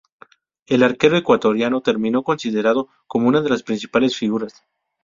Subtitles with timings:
[0.65, 4.63] El arquero ecuatoriano terminó considerado como una de las principales figuras.